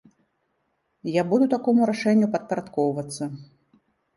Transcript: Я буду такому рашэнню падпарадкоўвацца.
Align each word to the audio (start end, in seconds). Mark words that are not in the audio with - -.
Я 1.17 1.23
буду 1.35 1.45
такому 1.53 1.81
рашэнню 1.91 2.27
падпарадкоўвацца. 2.37 3.23